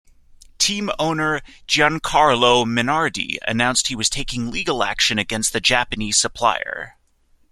[0.57, 6.97] Team owner Giancarlo Minardi announced he was taking legal action against the Japanese supplier.